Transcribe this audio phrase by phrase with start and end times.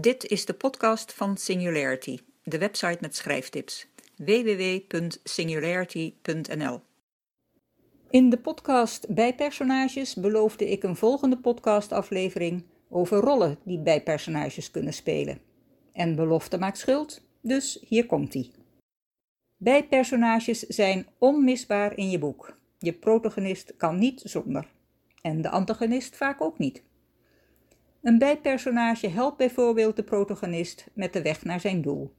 [0.00, 3.86] Dit is de podcast van Singularity, de website met schrijftips.
[4.16, 6.80] www.singularity.nl
[8.10, 15.40] In de podcast Bijpersonages beloofde ik een volgende podcastaflevering over rollen die bijpersonages kunnen spelen.
[15.92, 18.52] En belofte maakt schuld, dus hier komt ie.
[19.56, 22.56] Bijpersonages zijn onmisbaar in je boek.
[22.78, 24.66] Je protagonist kan niet zonder.
[25.22, 26.82] En de antagonist vaak ook niet.
[28.02, 32.14] Een bijpersonage helpt bijvoorbeeld de protagonist met de weg naar zijn doel.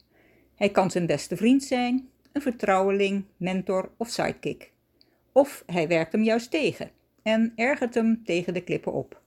[0.56, 4.72] Hij kan zijn beste vriend zijn, een vertrouweling, mentor of sidekick.
[5.32, 6.92] Of hij werkt hem juist tegen
[7.24, 9.22] en ergert hem tegen de klippen op.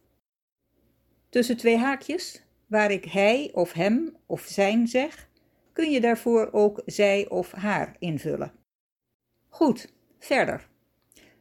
[1.28, 5.28] Tussen twee haakjes, waar ik hij of hem of zijn zeg,
[5.72, 8.52] kun je daarvoor ook zij of haar invullen.
[9.48, 10.68] Goed, verder.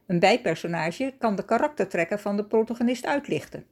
[0.06, 3.66] Een bijpersonage kan de karaktertrekken van de protagonist uitlichten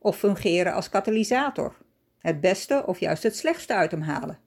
[0.00, 1.76] of fungeren als katalysator,
[2.18, 4.38] het beste of juist het slechtste uit hem halen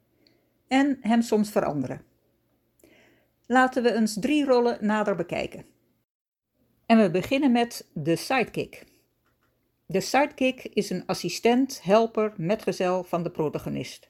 [0.68, 2.02] en hem soms veranderen.
[3.46, 5.66] Laten we eens drie rollen nader bekijken.
[6.86, 8.84] En we beginnen met de sidekick.
[9.86, 14.10] De sidekick is een assistent, helper, metgezel van de protagonist.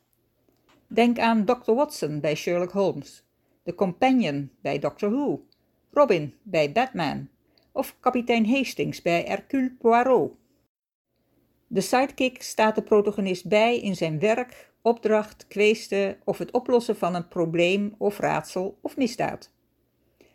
[0.88, 1.72] Denk aan Dr.
[1.72, 3.24] Watson bij Sherlock Holmes,
[3.64, 5.46] de companion bij Doctor Who,
[5.92, 7.30] Robin bij Batman
[7.72, 10.32] of kapitein Hastings bij Hercule Poirot.
[11.74, 17.16] De sidekick staat de protagonist bij in zijn werk, opdracht, kweeste of het oplossen van
[17.16, 19.52] een probleem of raadsel of misdaad.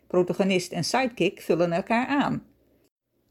[0.07, 2.45] Protagonist en sidekick vullen elkaar aan.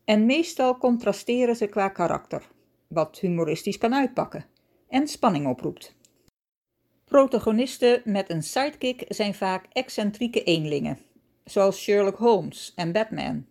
[0.04, 2.48] En meestal contrasteren ze qua karakter,
[2.86, 4.46] wat humoristisch kan uitpakken
[4.88, 5.94] en spanning oproept.
[7.04, 10.98] Protagonisten met een sidekick zijn vaak excentrieke eenlingen,
[11.44, 13.46] zoals Sherlock Holmes en Batman.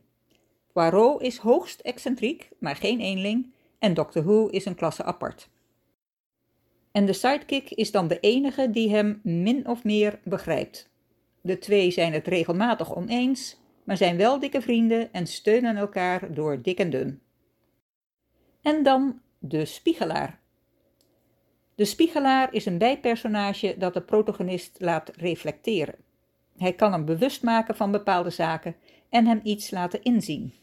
[0.74, 5.50] Poirot is hoogst excentriek, maar geen eenling, en Doctor Who is een klasse apart.
[6.92, 10.90] En de sidekick is dan de enige die hem min of meer begrijpt.
[11.42, 16.62] De twee zijn het regelmatig oneens, maar zijn wel dikke vrienden en steunen elkaar door
[16.62, 17.22] dik en dun.
[18.62, 20.40] En dan de spiegelaar.
[21.76, 25.96] De spiegelaar is een bijpersonage dat de protagonist laat reflecteren.
[26.58, 28.76] Hij kan hem bewust maken van bepaalde zaken
[29.10, 30.54] en hem iets laten inzien.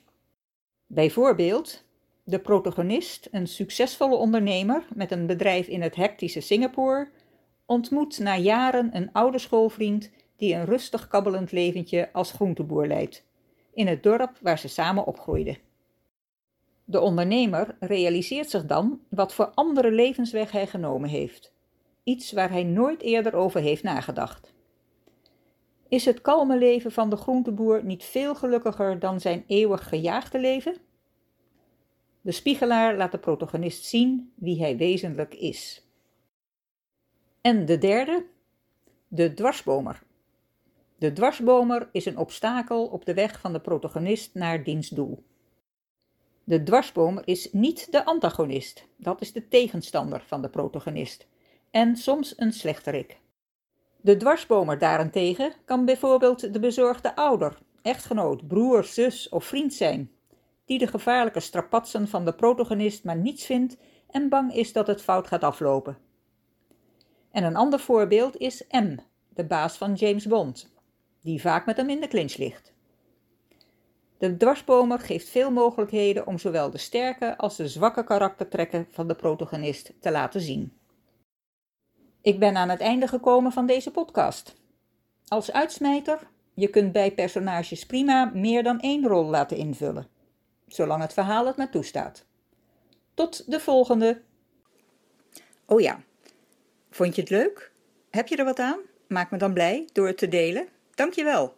[0.86, 1.84] Bijvoorbeeld,
[2.24, 7.08] de protagonist, een succesvolle ondernemer met een bedrijf in het hectische Singapore,
[7.66, 13.24] ontmoet na jaren een oude schoolvriend die een rustig kabbelend leventje als groenteboer leidt,
[13.74, 15.58] in het dorp waar ze samen opgroeiden.
[16.84, 21.52] De ondernemer realiseert zich dan wat voor andere levensweg hij genomen heeft,
[22.02, 24.52] iets waar hij nooit eerder over heeft nagedacht.
[25.88, 30.76] Is het kalme leven van de groenteboer niet veel gelukkiger dan zijn eeuwig gejaagde leven?
[32.24, 35.86] De spiegelaar laat de protagonist zien wie hij wezenlijk is.
[37.40, 38.26] En de derde,
[39.08, 40.02] de dwarsbomer.
[40.98, 45.24] De dwarsbomer is een obstakel op de weg van de protagonist naar diens doel.
[46.44, 51.26] De dwarsbomer is niet de antagonist, dat is de tegenstander van de protagonist,
[51.70, 53.20] en soms een slechterik.
[54.00, 60.10] De dwarsbomer daarentegen kan bijvoorbeeld de bezorgde ouder, echtgenoot, broer, zus of vriend zijn,
[60.64, 63.76] die de gevaarlijke strapatsen van de protagonist maar niets vindt
[64.10, 65.98] en bang is dat het fout gaat aflopen.
[67.30, 68.96] En een ander voorbeeld is M,
[69.28, 70.72] de baas van James Bond,
[71.20, 72.72] die vaak met hem in de clinch ligt.
[74.18, 79.14] De dwarsbomer geeft veel mogelijkheden om zowel de sterke als de zwakke karaktertrekken van de
[79.14, 80.72] protagonist te laten zien.
[82.22, 84.56] Ik ben aan het einde gekomen van deze podcast.
[85.28, 86.18] Als uitsmijter,
[86.54, 90.08] je kunt bij personages prima meer dan één rol laten invullen
[90.74, 92.24] zolang het verhaal het maar toestaat.
[93.14, 94.22] Tot de volgende.
[95.66, 96.00] Oh ja,
[96.90, 97.72] vond je het leuk?
[98.10, 98.78] Heb je er wat aan?
[99.08, 100.68] Maak me dan blij door het te delen.
[100.94, 101.56] Dankjewel.